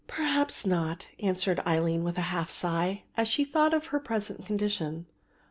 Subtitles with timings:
[0.07, 5.05] "Perhaps not," answered Aline with a half sigh, as she thought of her present condition.